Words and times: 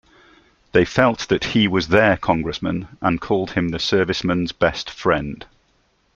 They 0.71 0.83
felt 0.83 1.27
that 1.29 1.43
he 1.43 1.67
was 1.67 1.89
their 1.89 2.17
congressman 2.17 2.87
and 3.01 3.21
called 3.21 3.51
him 3.51 3.69
the 3.69 3.77
Serviceman's 3.77 4.51
Best 4.51 4.89
Friend. 4.89 5.45